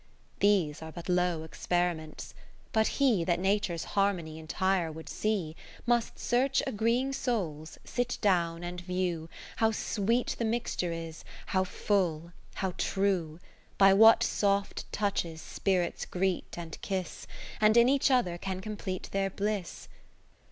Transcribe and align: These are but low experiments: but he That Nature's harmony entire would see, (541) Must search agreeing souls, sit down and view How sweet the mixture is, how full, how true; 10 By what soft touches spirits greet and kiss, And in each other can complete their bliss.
These 0.39 0.81
are 0.81 0.91
but 0.91 1.07
low 1.07 1.43
experiments: 1.43 2.33
but 2.71 2.87
he 2.97 3.23
That 3.23 3.39
Nature's 3.39 3.83
harmony 3.83 4.39
entire 4.39 4.91
would 4.91 5.07
see, 5.07 5.55
(541) 5.85 5.95
Must 5.95 6.17
search 6.19 6.63
agreeing 6.65 7.13
souls, 7.13 7.77
sit 7.85 8.17
down 8.19 8.63
and 8.63 8.81
view 8.81 9.29
How 9.57 9.69
sweet 9.71 10.35
the 10.39 10.43
mixture 10.43 10.91
is, 10.91 11.23
how 11.45 11.63
full, 11.63 12.31
how 12.55 12.73
true; 12.79 13.37
10 13.77 13.77
By 13.77 13.93
what 13.93 14.23
soft 14.23 14.91
touches 14.91 15.39
spirits 15.39 16.07
greet 16.07 16.57
and 16.57 16.81
kiss, 16.81 17.27
And 17.61 17.77
in 17.77 17.87
each 17.87 18.09
other 18.09 18.39
can 18.39 18.59
complete 18.59 19.07
their 19.11 19.29
bliss. 19.29 19.87